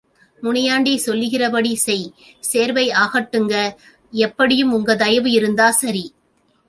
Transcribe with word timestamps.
முனியாண்டி 0.43 0.93
சொல்கிறபடி 0.97 1.75
செய் 1.75 2.07
சேர்வை 2.39 2.85
ஆகட்டுங்க, 3.03 3.53
எப்படியும் 4.11 4.71
உங்க 4.71 4.95
தயவு 4.95 5.31
இருந்தா 5.31 5.71
சரி. 5.71 6.05